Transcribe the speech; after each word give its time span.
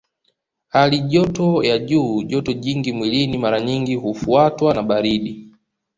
Hali 0.67 0.99
joto 1.01 1.63
ya 1.63 1.77
juu 1.79 2.23
joto 2.23 2.53
jingi 2.53 2.91
mwilini 2.93 3.37
mara 3.37 3.61
nyingi 3.61 3.95
hufuatwa 3.95 4.73
na 4.73 4.83
baridi 4.83 5.51